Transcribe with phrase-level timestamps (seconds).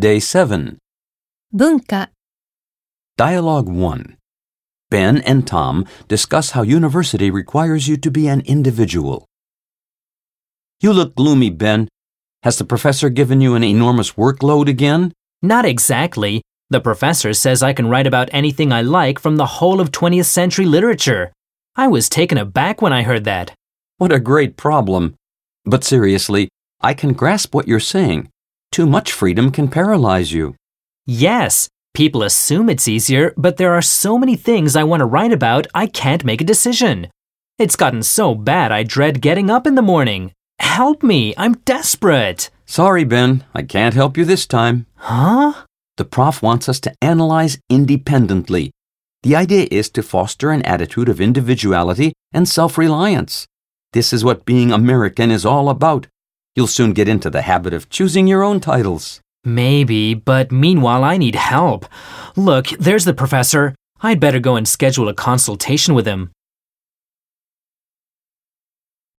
[0.00, 0.78] Day 7.
[1.52, 2.08] 文化、
[3.18, 4.16] Dialogue 1.
[4.90, 9.26] Ben and Tom discuss how university requires you to be an individual.
[10.80, 11.88] You look gloomy, Ben.
[12.42, 15.12] Has the professor given you an enormous workload again?
[15.42, 16.40] Not exactly.
[16.70, 20.24] The professor says I can write about anything I like from the whole of 20th
[20.24, 21.32] century literature.
[21.76, 23.52] I was taken aback when I heard that.
[23.98, 25.16] What a great problem.
[25.66, 26.48] But seriously,
[26.80, 28.31] I can grasp what you're saying.
[28.72, 30.56] Too much freedom can paralyze you.
[31.04, 35.30] Yes, people assume it's easier, but there are so many things I want to write
[35.30, 37.08] about, I can't make a decision.
[37.58, 40.32] It's gotten so bad I dread getting up in the morning.
[40.58, 42.48] Help me, I'm desperate.
[42.64, 44.86] Sorry, Ben, I can't help you this time.
[44.96, 45.52] Huh?
[45.98, 48.70] The prof wants us to analyze independently.
[49.22, 53.46] The idea is to foster an attitude of individuality and self reliance.
[53.92, 56.06] This is what being American is all about.
[56.54, 59.20] You'll soon get into the habit of choosing your own titles.
[59.42, 61.86] Maybe, but meanwhile I need help.
[62.36, 63.74] Look, there's the professor.
[64.02, 66.30] I'd better go and schedule a consultation with him.